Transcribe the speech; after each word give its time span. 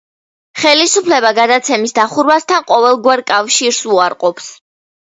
ხელისუფლება 0.61 1.31
გადაცემის 1.41 1.95
დახურვასთან 1.99 2.67
ყოველგვარ 2.73 3.25
კავშირს 3.35 3.85
უარყოფს. 3.97 4.53